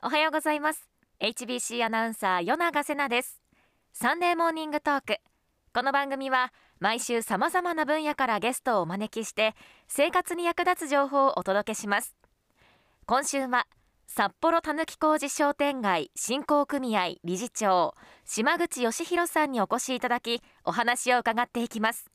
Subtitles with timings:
[0.00, 0.88] おはようございます。
[1.20, 3.42] HBC アナウンサー与永瀬奈です。
[3.92, 5.16] サンデーモーニングトーク。
[5.74, 9.56] この番組は毎週様々な分野からゲストをお招きして
[9.88, 12.14] 生活に役立つ情報をお届けします。
[13.06, 13.66] 今週は
[14.06, 17.94] 札幌たぬき工事商店街振興組合理事長
[18.24, 22.08] 島口義弘さんにお越しいただきお話を伺っていきます。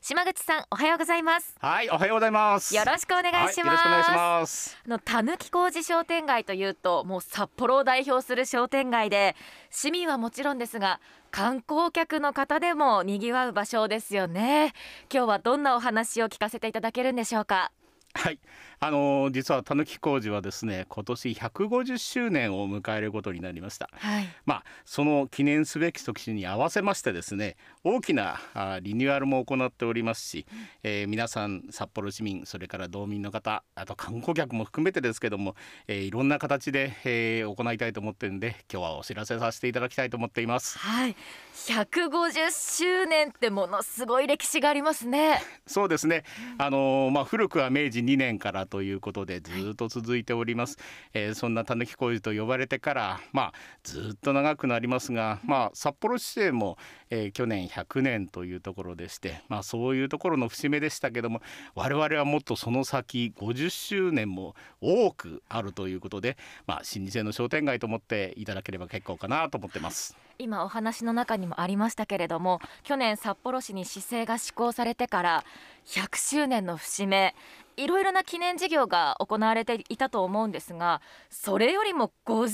[0.00, 1.56] 島口さんおはようございます。
[1.60, 2.74] はい、おはようございます。
[2.74, 4.78] よろしくお願いします、はいよろしくお願いします。
[4.86, 9.34] あのたぬき工事商店街というともう札幌を代表する商店街で
[9.70, 11.00] 市民はもちろんですが
[11.32, 14.72] 観光客の方でも賑わう場所ですよね。
[15.12, 17.72] 今日はどんなお話を聞かせていただけるんでしょうか？
[18.14, 18.38] はい、
[18.80, 23.88] あのー実はたぬき工事はですね、今年150周年を迎えることになりました。
[23.92, 30.46] はいまあ、その記念すべき時に合わせましてですね大きなあリニューアルも行っておりますし、
[30.82, 35.54] えー皆さん札幌市民それから道民の方あと観光客も含めてですけども、
[35.86, 40.78] えーいろんな形で、えー行いたいと思ってるんで今日はお知らせさせていただきたいと思っています。
[40.78, 41.16] はい
[41.54, 46.22] 150周年ってものすごい歴史がありますね そうですね。
[46.58, 50.76] あのーまあ古くは明治2年からということでずっと続いております。
[51.14, 53.52] えーそんなたぬき工事と呼ばれてからまあ
[53.82, 56.78] ずっと長くなりますが、まあ札幌市政も、
[57.10, 61.40] えー去年100年というところでして、まあそういうところの節目でしたけども、
[61.74, 66.36] 我々はもっとその先50周年も多くあるということで、
[66.66, 70.27] まあ老舗の商店街と思っていただければ結構かなと思ってます。
[70.38, 75.44] 今お話の中にもありましたけれども去年札幌市に市政が施行されてから
[75.86, 77.34] 100周年の節目
[77.76, 81.00] いろいろな記念事業が行われていたと思うんですが
[81.30, 82.48] それよりも50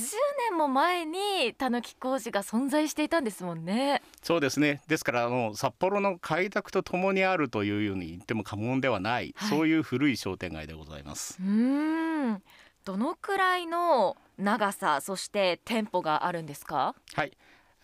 [0.49, 4.01] 年も前にたぬき工事が存在していたんですもんね。
[4.21, 4.81] そうですね。
[4.87, 9.49] ですからあの札幌の開拓とともにあるというように言っても過言ではない、はい。
[9.49, 11.39] そういう古い商店街でございます。
[11.41, 12.43] うーん。
[12.83, 16.93] どのくらいの長さそして店舗があるんですか？
[17.15, 17.35] はい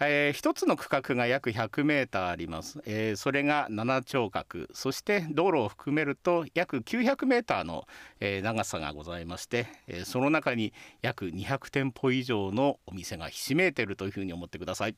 [0.03, 4.67] えー一つの区画が約100メーターあります、えーそれが7丁角。
[4.73, 7.87] そして道路を含めると約900メーターの、
[8.19, 14.95] えー長さがございまして、えその中に約200店舗以上のお店がひしめいているというふうに思ってください。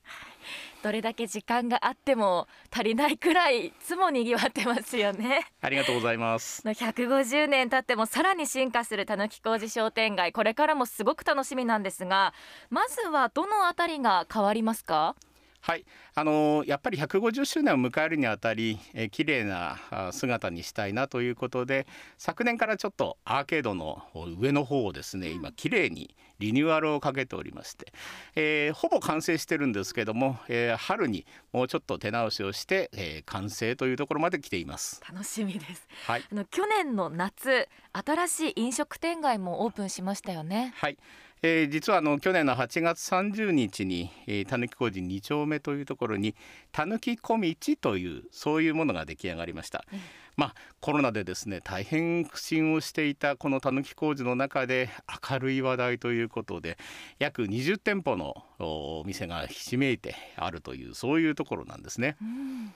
[0.84, 5.46] どれだけ時間があっても足りないくらいいつも賑わってますよね。
[5.62, 6.60] ありがとうございます。
[6.68, 10.34] 150年経ってもさらに進化するたぬき工事商店街。
[10.34, 12.34] これからもすごく楽しみなんですが
[12.68, 15.16] まずはどのあたりが変わりますか？
[15.66, 21.86] はい、あのーやっぱり150周年を迎えるにあたり、えー綺麗なあ姿にしたいなということで
[22.18, 24.02] 昨年からちょっとアーケードの
[24.38, 27.94] 上の方をですね今綺麗にリニューアルをかけておりまして、
[28.34, 35.00] えーほぼ完成してるんですけども、えー春にもうちょっと手直しをして、えー完成というところまで来ています。
[35.10, 35.88] 楽しみです。
[36.06, 36.24] はい。
[36.30, 40.74] あの去年の夏新しい飲食店街もオープンしましたよね。
[40.76, 40.98] はい、
[41.46, 44.08] えー実はあの去年の8月30日に
[44.48, 46.34] たぬき工事2丁目というところに
[46.72, 49.84] たぬき小道というそういうものが出来上がりました。
[49.92, 50.00] うん
[50.36, 54.88] まあコロナでですね大変苦心をしていたこのたぬき工事の中で
[55.30, 56.76] 明るい話題ということで
[57.18, 62.16] 約20店舗のおお店がひしめいてあるというそういうところなんですね。
[62.20, 62.74] うん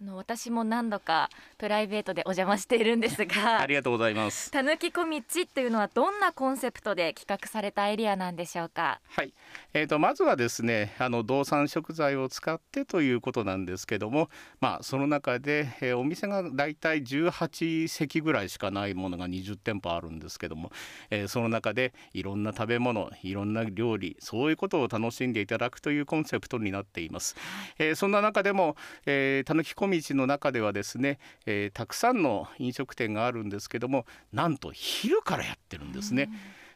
[0.00, 4.50] あの私も何度かプライベートでお邪魔しているんですが ありがとうございます。
[4.50, 5.20] たぬき小道
[5.54, 9.00] というのはどんなコンセプトで企画されたエリアなんでしょうか？
[9.08, 9.32] はい、
[9.72, 20.72] えー、とまずはですねあの道産食材を使ってということなんですけども、まあ、その中で、えーお店がだいたい18席ぐらいしかないものが20店舗あるんですけども、
[21.10, 27.36] えーその中でいろんな食べ物いろんな料理そういうことを楽しんでいただくというコンセプトになっています。
[27.78, 36.30] えーそんな中でもたぬき小道の中ではですね、えーたくさんの飲食店があるんですけどもなんと昼からやってるんですね。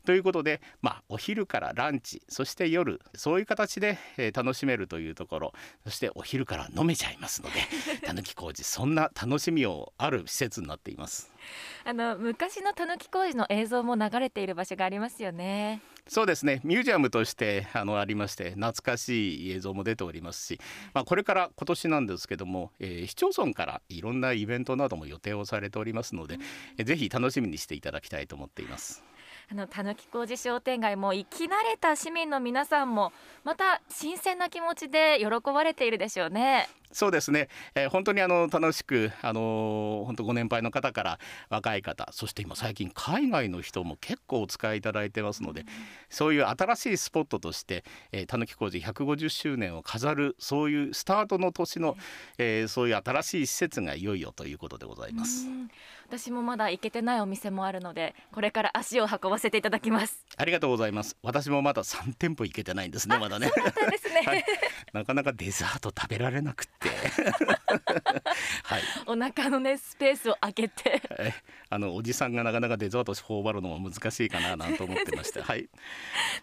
[0.05, 5.53] ということで、まあ、お昼からランチそして夜そういう形で、えー楽しめるというところ
[5.85, 7.57] そしてお昼から飲めちゃいますので
[8.07, 11.33] たぬき工事そんな楽しみをある施設になっています。
[11.85, 20.61] あの昔のたぬき工事の映像も流れている場所がありますよねそうですねミュージアムとしてあのありまして懐かしい映像も出ておりますし、
[20.95, 26.39] まあ、これから今年なんですけども、えー市町村からいろんなイベントなども予定をされておりますので、
[26.79, 29.05] えーぜひ楽しみにしていただきたいと思っています。
[29.51, 33.13] あのたぬき工事商店街も生き慣れた市民の皆さんも
[33.45, 36.69] また新鮮な気持ちで喜ばれているでしょうね。
[36.93, 41.19] そうですね、えー、本当にあの楽しくあの本当ご年配の方から
[41.51, 45.67] 若い方そして今最近海外の人も結構お使いいただいてますので、うん、
[46.09, 47.85] そういう新しいスポットとして
[48.27, 51.97] たぬき工事150周年を飾るそういうスタートの年の、
[52.39, 55.47] えー、そういう新しい施設がいよいよということでございます。
[56.09, 60.25] 私もまだ行けてないお店もあるのでこれから足を運ばせていただきます。
[60.37, 61.17] ありがとうございます。
[61.23, 63.51] 私もまだ3店舗行けてないんですねまだね。
[64.23, 64.23] ね。
[64.27, 64.45] はい、
[64.93, 66.89] なかなかデザート食べられなくて。
[68.65, 71.03] はい、お腹のねスペースを空けて。
[71.71, 75.69] あのおじさんがなかなかデザート頬張るのも難しいかななんて思ってましたはい。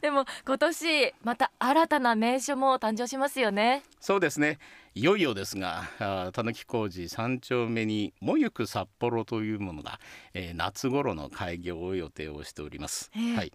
[0.01, 3.83] でも今年また新たな名所も誕生しますよね。
[3.99, 4.59] そうですね
[4.97, 9.99] いよいよですがたぬき工事三丁目にもゆく札幌というものが、
[10.33, 13.11] えー、夏頃の開業を予定をしております。
[13.13, 13.51] はい、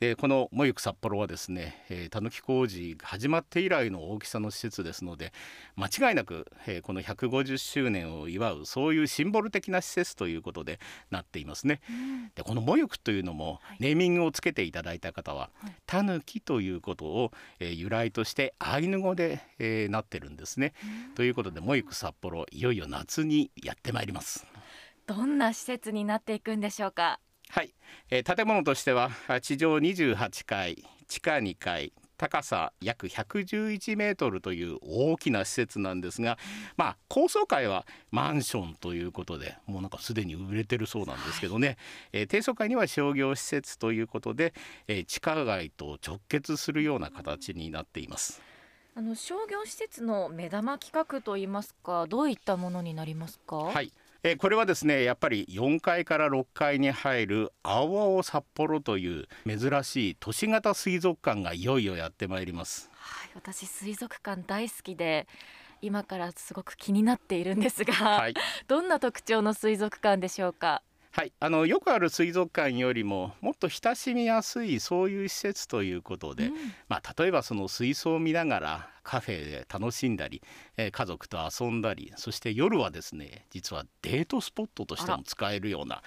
[0.00, 5.32] でこのもゆく札幌はですね、えー、たぬき工事が始まって以来の大きさの施設ですので
[5.74, 10.78] 間違いなく、えー、この150周年を祝うそういうシンボル的な施設ということで
[11.10, 11.80] なっていますね。
[11.90, 20.74] うん、でこのもゆくというのも、はい、ネーミングをつけていただいた方は、はい、たぬきということを、えー、由来としてアイヌ語で、えー、なってるんですね。
[21.08, 24.46] うん、ということでもゆく札幌いよいよ夏にやってまいります。
[25.08, 27.18] どんな施設になっていくんでしょうか。
[27.50, 27.74] はい、
[28.10, 29.10] えー、建物としては
[29.40, 36.36] 地上28階地下2階高さ約111メートルという大きな施設なんですが、
[36.76, 41.76] まあ、高層階はマンションということでもうなんかすでに売れてるそうなんですけどね、はい、
[42.14, 44.52] えー、低層階には商業施設ということで、
[44.88, 48.42] えー、地下街と直結するような形になっています。
[48.96, 53.56] あの商業施設の目玉企画といいますかどういったものになりますか？
[53.56, 53.92] はい
[54.30, 62.90] えこれはですねやっぱり4階から6階に入る青青札幌という珍しい都市型水族館がいよいよやってまいります。
[62.92, 65.26] はい、私水族館大好きで
[65.80, 68.34] 今からすごく気になっているんですが、はい、
[68.66, 70.82] どんな特徴の水族館でしょうか？
[71.10, 76.52] はい、あのよくある水族館よりももっと親しみやすいそういう施設ということで、うん、
[76.88, 80.42] まあ、例えばその水槽を見ながらカフェで楽しんだり、
[80.76, 86.02] えー、家族と遊んだりそして夜はですね実はデートスポットとしても使えるような、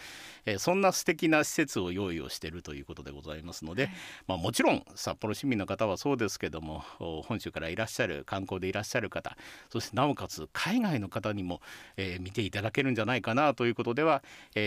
[0.46, 3.94] えー、そんな素敵な施設を用意をしているということでございますので、はい、
[4.28, 6.84] まあ、もちろん札幌市民の方はそうですけども
[7.26, 9.38] 本州からいらっしゃる観光でいらっしゃる方
[9.70, 11.62] そしてなおかつ海外の方にも、
[11.98, 14.24] えー、見ていただけるんじゃないかなということでは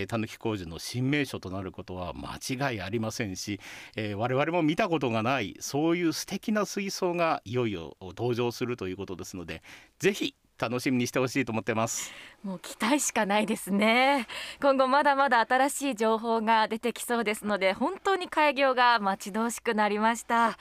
[0.09, 3.61] たぬき工事の新名所となることは間違いありませんし、
[3.97, 9.63] えー、我々も見たことがないそういう素敵な水槽がいよいよ登場するということですので
[9.99, 12.13] ぜひ楽しみにしてほしいと思ってます。
[12.45, 14.29] もう期待しかないですね。
[14.63, 20.57] 今後まだまだ新しい情報が出てきそうですので本当に開業が待ち遠しくなりました。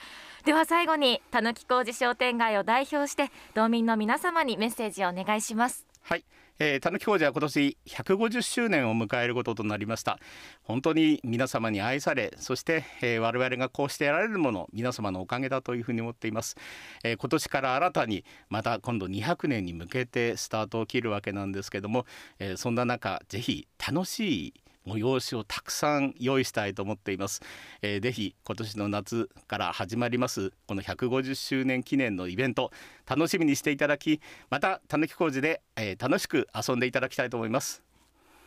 [0.45, 5.85] では最後にたぬき工事商店街を代表して道民の皆様にメッセージをお願いします。
[6.01, 6.25] はい
[6.59, 10.19] えー、たぬき工事は今年150周年を迎えることとなりました。
[10.63, 16.55] 本当に皆様に愛されそして、えー、我々がこうして得られるもの皆様のおかげだというふうに思っています、
[17.03, 22.05] えー、今年から新たにまた今度200年に向けてスタートを切るわけなんですけども、
[22.39, 24.53] えー、そんな中ぜひ楽しい
[24.85, 27.41] 催しをたくさん用意したいと思っています、
[27.81, 32.71] えー、ぜひ今年の夏から始まりますこの150周年記念のイベント
[33.07, 37.83] 楽しみにしていただきまたたぬき工事で、えー、楽しく遊んでいただきたいと思います。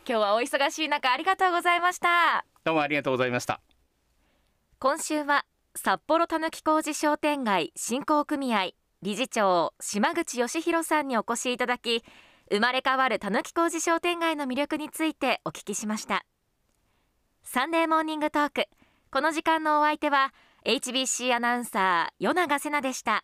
[0.07, 2.45] 今日はお忙しい中ありがとうございました。
[2.63, 3.59] どうもありがとうございました。
[4.79, 5.45] 今週は
[5.75, 12.03] 札幌たぬき工事商店街振興組合理事長島口義弘さんにお越しいただき
[12.49, 16.25] 生まれ変わるたぬき工事商店街の魅力についてお聞きしました。
[17.43, 18.65] サンデーモーニングトーク。
[19.11, 20.33] この時間のお相手は
[20.65, 23.23] HBC アナウンサー与永瀬奈でした。